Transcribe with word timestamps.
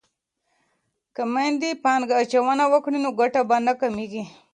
که 1.15 1.21
میندې 1.33 1.69
پانګه 1.83 2.15
اچونه 2.21 2.65
وکړي 2.73 2.99
نو 3.03 3.09
ګټه 3.19 3.41
به 3.49 3.57
نه 3.67 3.73
کمیږي. 3.81 4.23